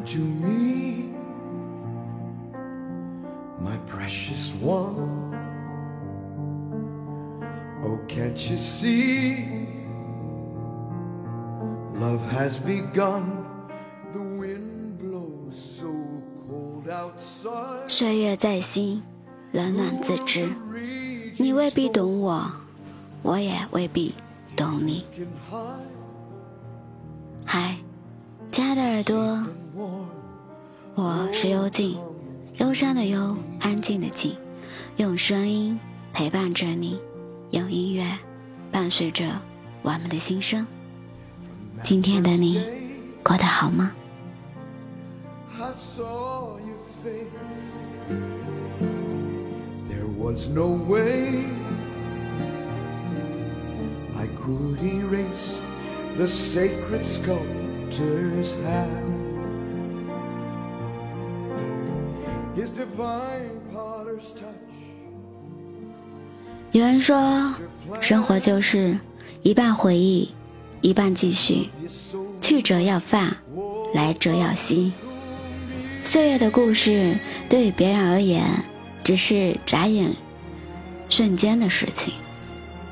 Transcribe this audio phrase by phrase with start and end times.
[0.00, 1.14] come to me,
[3.60, 5.34] my precious one.
[7.82, 9.66] Oh, can't you see?
[11.94, 13.44] Love has begun.
[14.12, 15.92] The wind blows so
[16.48, 17.88] cold outside.
[17.88, 19.02] 岁月在心，
[19.52, 20.48] 冷暖自知。
[21.36, 22.50] 你未必懂我，
[23.22, 24.14] 我也未必
[24.56, 25.04] 懂你。
[27.44, 27.76] 嗨，
[28.50, 29.59] 亲爱的耳朵.
[30.94, 31.96] 我是幽静，
[32.58, 34.36] 忧伤的忧，安静的静，
[34.98, 35.80] 用声音
[36.12, 37.00] 陪伴着你，
[37.52, 38.04] 用音乐
[38.70, 39.24] 伴随着
[39.80, 40.66] 我们的心声。
[41.82, 42.62] 今天的你
[43.22, 43.92] 过得好吗
[45.96, 47.30] ？soyouface
[49.88, 51.44] There was no way
[54.14, 55.54] I could erase
[56.18, 59.09] the sacred sculptor's hand.
[62.56, 64.70] His divine potter's touch.
[66.72, 67.54] 有人说，
[68.00, 68.98] 生活就是
[69.42, 70.32] 一半回忆，
[70.80, 71.70] 一半继续，
[72.40, 73.36] 去者要饭，
[73.94, 74.92] 来者要息。
[76.02, 77.16] 岁月的故事
[77.48, 78.44] 对于别人而言，
[79.04, 80.14] 只是眨眼
[81.08, 82.14] 瞬间的事情；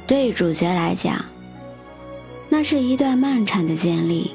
[0.06, 1.24] 对于主角来讲，
[2.48, 4.32] 那是一段漫长的经历，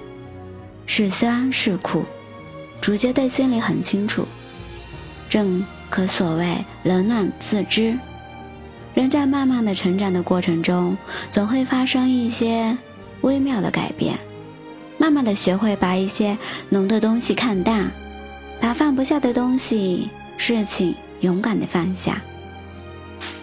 [0.85, 2.03] 是酸是苦，
[2.81, 4.27] 主角的心里很清楚。
[5.33, 7.97] 正可所谓冷暖自知。
[8.93, 10.95] 人在慢慢的成长的过程中，
[11.31, 12.77] 总会发生一些
[13.21, 14.15] 微妙的改变。
[14.99, 16.37] 慢慢的学会把一些
[16.69, 17.91] 浓的东西看淡，
[18.61, 22.21] 把放不下的东西、事情勇敢的放下。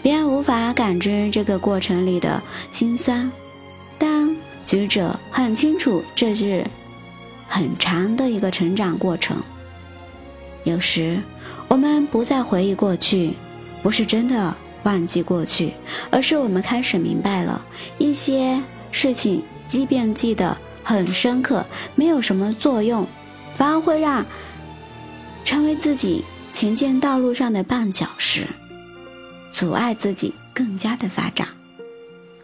[0.00, 3.28] 别人无法感知这个过程里的辛酸，
[3.98, 4.32] 但
[4.64, 6.64] 举者很清楚这是
[7.48, 9.36] 很长的一个成长过程。
[10.64, 11.20] 有时
[11.68, 13.34] 我们不再回忆过去，
[13.82, 15.72] 不是真的忘记过去，
[16.10, 17.64] 而是我们开始明白了
[17.98, 18.60] 一些
[18.90, 23.06] 事情，即便记得很深刻，没有什么作用，
[23.54, 24.24] 反而会让
[25.44, 28.46] 成为自己前进道路上的绊脚石，
[29.52, 31.48] 阻碍自己更加的发展。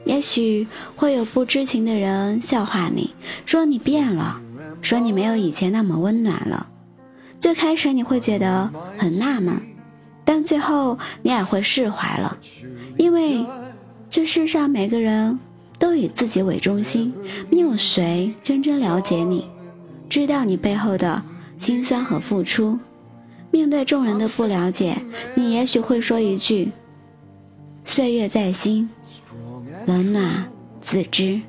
[0.04, 3.12] 也许会有不知情的人笑话你，
[3.44, 4.40] 说你变了，
[4.80, 6.68] 说你没有以前那么温暖了。
[7.38, 9.54] 最开始你会觉得很纳闷，
[10.24, 12.36] 但最后你也会释怀了，
[12.96, 13.44] 因为
[14.10, 15.38] 这世上每个人
[15.78, 17.12] 都以自己为中心，
[17.50, 19.48] 没有谁真正了解你，
[20.08, 21.22] 知道你背后的
[21.58, 22.78] 辛酸和付出。
[23.50, 24.96] 面对众人的不了解，
[25.34, 26.72] 你也许会说一句
[27.84, 28.88] ：“岁月在心，
[29.86, 31.40] 冷暖自知。”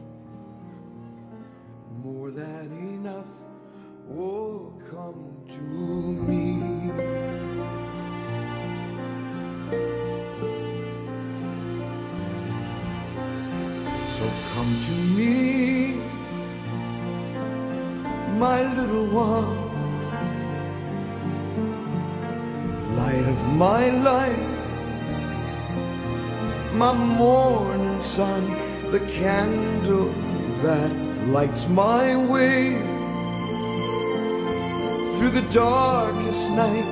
[14.67, 15.93] Come to me,
[18.37, 19.55] my little one,
[22.97, 24.47] light of my life,
[26.73, 28.43] my morning sun,
[28.91, 30.11] the candle
[30.63, 30.91] that
[31.27, 32.75] lights my way.
[35.15, 36.91] Through the darkest night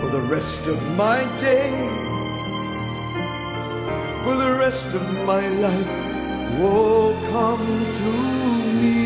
[0.00, 2.15] for the rest of my days,
[4.26, 5.90] for the rest of my life.
[6.58, 7.66] Oh, come
[8.00, 8.10] to
[8.82, 9.05] me.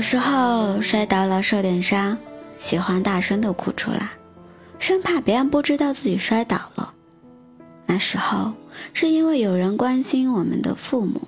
[0.00, 2.16] 有时候摔倒了受点伤，
[2.56, 4.08] 喜欢大声的哭出来，
[4.78, 6.94] 生怕别人不知道自己摔倒了。
[7.84, 8.54] 那时候
[8.94, 11.20] 是因为有人关心我们的父母，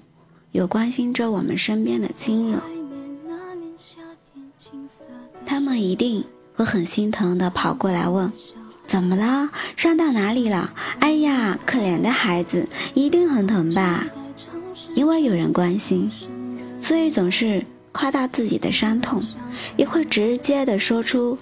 [0.52, 2.58] 有关心着我们身边的亲人，
[5.44, 6.24] 他们一定
[6.54, 8.32] 会很心疼的跑过来问
[8.88, 9.50] ：“怎么了？
[9.76, 14.06] 伤到哪里了？”哎呀，可怜的孩子，一定很疼吧？
[14.94, 16.10] 因为有人关心，
[16.80, 17.62] 所以总是
[17.92, 19.22] 夸大自己的伤痛，
[19.76, 21.38] 也会直接的说出。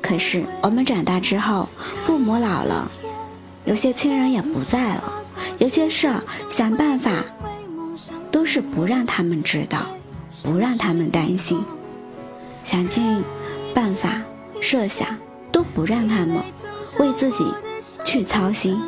[0.00, 1.68] 可是我们长大之后，
[2.06, 2.90] 父母老了，
[3.64, 5.24] 有些亲人也不在了，
[5.58, 6.10] 有些事
[6.48, 7.24] 想办法
[8.30, 9.86] 都是不让他们知道，
[10.42, 11.62] 不让他们担心，
[12.64, 13.22] 想尽
[13.74, 14.20] 办法
[14.60, 15.08] 设想，
[15.50, 16.38] 都不让他们
[16.98, 17.44] 为自己
[18.04, 18.80] 去操心。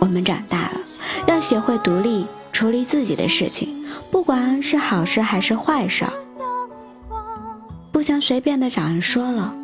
[0.00, 0.80] 我们长大了，
[1.26, 3.79] 要学会独立处理自己的事情，
[4.10, 6.04] 不管是好事还是坏事，
[7.92, 9.54] 不想随便的找人说了。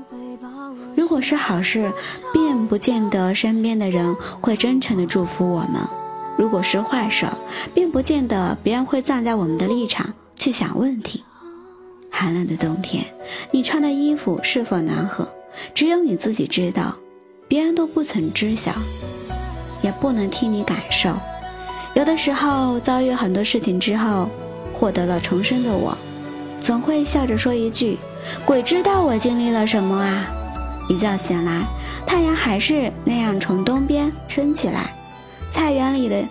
[0.94, 1.92] 如果是好事，
[2.32, 5.82] 并不见得身边的人会真诚的祝福我们；
[6.38, 7.26] 如果是坏事，
[7.74, 11.22] 并不见得别人会站在我们的立场去想问题。
[12.10, 13.04] 寒冷的冬天，
[13.50, 15.28] 你穿的衣服是否暖和，
[15.74, 16.96] 只有你自己知道，
[17.46, 18.72] 别人都不曾知晓，
[19.82, 21.10] 也不能替你感受。
[21.96, 24.28] 有的时候遭遇很多事情之后，
[24.74, 25.96] 获得了重生的我，
[26.60, 27.96] 总会笑着说一句
[28.44, 30.26] ：“鬼知道我经历了什么啊！”
[30.90, 31.62] 一觉醒来，
[32.06, 34.94] 太阳还是那样从东边升起来，
[35.50, 36.22] 菜园里的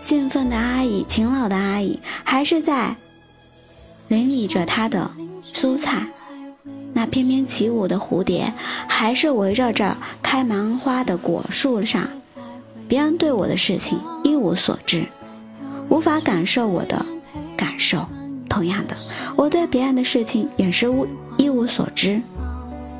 [0.00, 2.94] 兴奋的阿姨、勤劳的阿姨还是在
[4.06, 5.10] 淋漓着她的
[5.52, 6.06] 蔬菜，
[6.94, 8.52] 那翩翩起舞的蝴蝶
[8.86, 12.06] 还是围绕着开满花的果树上。
[12.86, 14.00] 别人对我的事情
[14.38, 15.04] 无所知，
[15.88, 17.04] 无法感受我的
[17.56, 18.06] 感受。
[18.48, 18.96] 同样的，
[19.36, 21.06] 我对别人的事情也是无
[21.36, 22.20] 一无所知。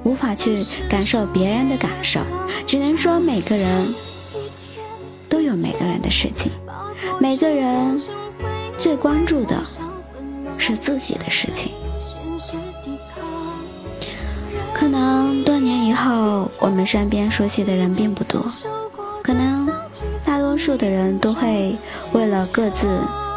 [0.05, 2.21] 无法去感受别人的感受，
[2.67, 3.95] 只能说每个人
[5.29, 6.53] 都有每个人的事情，
[7.21, 8.01] 每个人
[8.79, 9.57] 最关注的
[10.57, 11.73] 是自己的事情。
[14.73, 18.47] 可能多年以后，我们身边熟悉的人并不多，
[19.23, 19.69] 可能
[20.59, 21.77] 数的人都会
[22.13, 22.87] 为了各自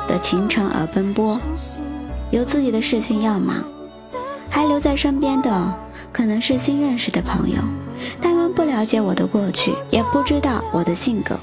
[0.07, 1.39] 的前程而奔波，
[2.31, 3.63] 有自己的事情要忙，
[4.50, 5.73] 还留在身边的。
[6.13, 7.56] 可能是新认识的朋友，
[8.21, 11.39] 他们不了解我的过去，也不知道我的性格，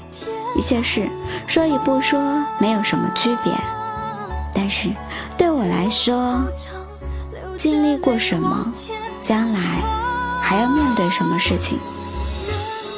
[0.55, 1.09] 一些事
[1.47, 2.19] 说与不说
[2.59, 3.51] 没有什么区别。
[4.53, 4.89] 但是
[5.39, 6.39] 对我来说，
[7.57, 8.71] 经历过什么，
[9.23, 9.59] 将来
[10.39, 11.79] 还要面对什么事情，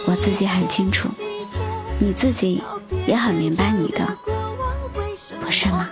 [0.06, 1.08] 我自己很清楚，
[2.02, 2.64] 你自己
[3.06, 4.18] 也很明白你的，
[5.40, 5.88] 不是吗？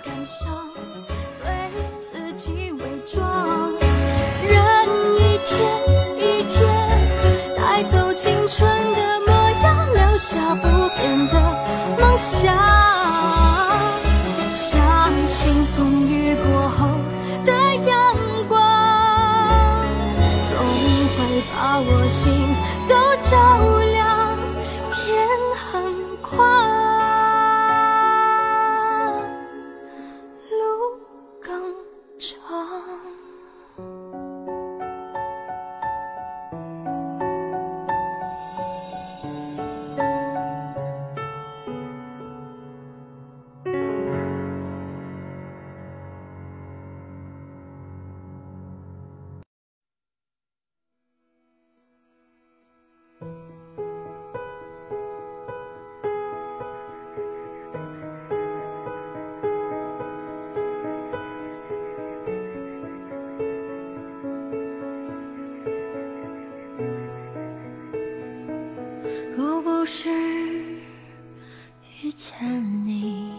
[72.10, 72.36] 遇见
[72.84, 73.32] 你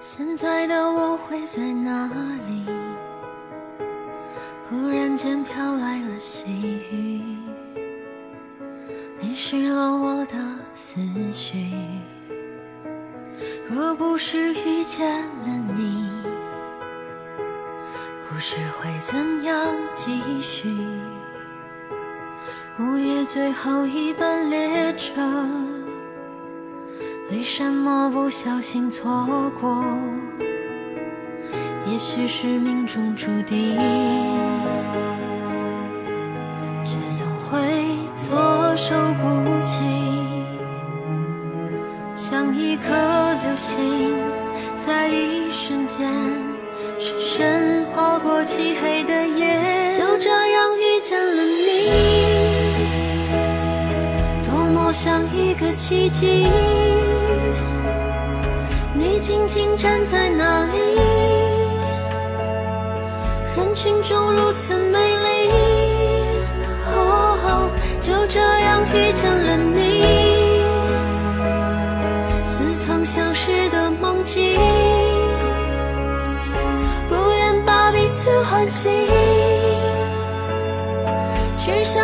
[0.00, 2.08] 现在的我会在哪
[2.48, 2.66] 里？
[4.68, 6.46] 忽然间飘来了细
[6.90, 7.22] 雨，
[9.20, 10.34] 淋湿了我的
[10.74, 11.70] 思绪。
[13.70, 16.10] 若不是遇见了你，
[18.28, 19.56] 故事会怎样
[19.94, 20.68] 继续？
[22.80, 25.22] 午夜最后一班列车，
[27.32, 29.26] 为什么不小心错
[29.58, 29.82] 过？
[31.90, 33.78] 也许是命中注定，
[36.84, 37.58] 却总会
[38.16, 39.24] 措手不
[39.64, 39.82] 及，
[42.14, 42.92] 像一颗
[43.42, 44.14] 流星，
[44.86, 46.06] 在一瞬间
[46.98, 51.90] 深深划过漆黑的夜，就这样遇见了你，
[54.44, 56.46] 多么像一个奇迹，
[59.22, 60.78] 静静站在那里。
[63.56, 65.48] 人群中如此美丽，
[66.90, 69.80] 哦，就这样遇见了你，
[72.44, 74.58] 似曾相识的梦境，
[77.08, 78.90] 不愿把彼此唤醒，
[81.58, 82.02] 只想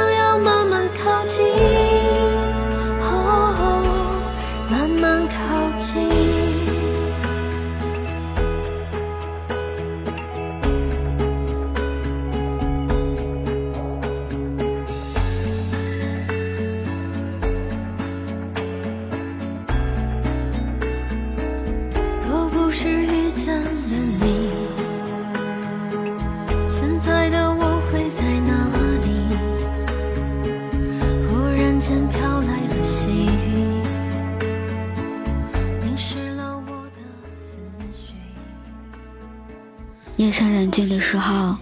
[41.10, 41.56] 时候，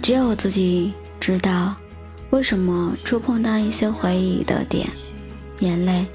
[0.00, 1.76] 只有我自己知道，
[2.30, 4.88] 为什么触碰到一些回忆的点，
[5.58, 6.06] 眼泪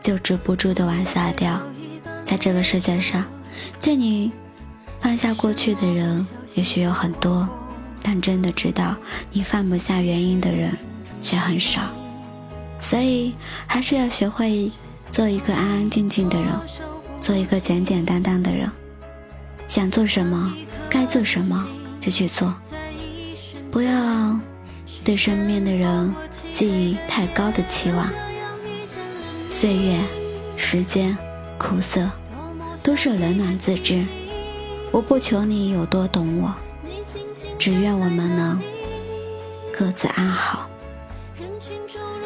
[0.00, 1.60] 就止不住的往下掉。
[2.24, 3.24] 在这个世界上，
[3.80, 4.30] 劝你
[5.00, 7.48] 放下过去的人也许有很多，
[8.00, 8.94] 但真的知道
[9.32, 10.70] 你放不下原因的人
[11.20, 11.80] 却很少。
[12.80, 13.34] 所以，
[13.66, 14.70] 还是要学会
[15.10, 16.48] 做一个安安静静的人，
[17.20, 18.70] 做一个简简单单的人。
[19.66, 20.54] 想做什么，
[20.88, 21.66] 该做什么
[22.00, 22.52] 就去做，
[23.70, 24.38] 不要
[25.04, 26.14] 对身边的人
[26.52, 28.08] 寄予太高的期望。
[29.50, 29.98] 岁月、
[30.56, 31.16] 时间、
[31.58, 32.10] 苦涩。
[32.82, 34.06] 都是冷暖自知，
[34.90, 36.54] 我不求你有多懂我，
[37.58, 38.58] 只愿我们能
[39.70, 40.66] 各自安好。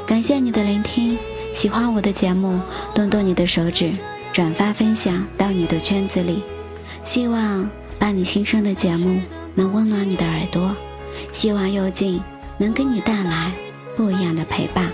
[0.06, 1.18] 感谢你的聆听，
[1.52, 2.60] 喜欢我的节目，
[2.94, 3.94] 动动你的手指，
[4.32, 6.44] 转发分享到你的圈子里。
[7.04, 9.20] 希望伴你心声的节目
[9.54, 10.74] 能温暖你的耳朵，
[11.32, 12.22] 希望幽静
[12.58, 13.52] 能给你带来
[13.96, 14.92] 不一样的陪伴。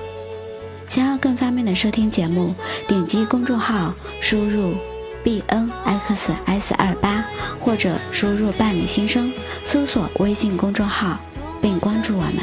[0.88, 2.54] 想要更方便的收听节目，
[2.88, 4.74] 点击公众号输入。
[5.22, 7.22] b n x s 二八，
[7.60, 9.30] 或者输入“伴你心声”，
[9.68, 11.20] 搜索微信公众号
[11.60, 12.36] 并关注我们，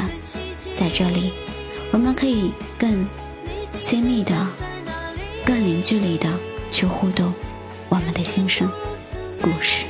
[0.76, 1.32] 在这里，
[1.90, 3.04] 我们可以更
[3.82, 4.32] 亲密的、
[5.44, 6.28] 更零距离的
[6.70, 7.34] 去互动
[7.88, 8.70] 我们的心声
[9.42, 9.84] 故事。